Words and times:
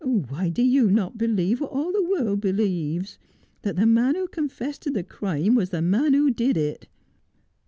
Why 0.03 0.49
do 0.49 0.63
you 0.63 0.89
not 0.89 1.19
be 1.19 1.27
lieve 1.27 1.61
what 1.61 1.69
all 1.69 1.91
the 1.91 2.01
world 2.03 2.41
believes— 2.41 3.19
that 3.61 3.75
the 3.75 3.85
man 3.85 4.15
who 4.15 4.27
confessed 4.27 4.81
to 4.81 4.89
the 4.89 5.03
crime 5.03 5.53
was 5.53 5.69
the 5.69 5.83
man 5.83 6.15
who 6.15 6.31
did 6.31 6.57
it 6.57 6.87